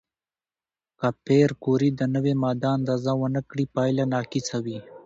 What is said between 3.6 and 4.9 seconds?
پایله ناقصه وي.